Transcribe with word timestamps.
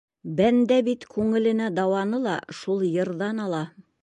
Бәндә 0.37 0.79
бит 0.87 1.05
күңеленә 1.17 1.69
дауаны 1.77 2.23
ла 2.27 2.35
шул 2.63 2.89
йырҙан 2.93 3.47
ала. 3.49 3.63